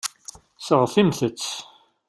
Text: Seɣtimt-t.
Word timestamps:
Seɣtimt-t. 0.65 1.45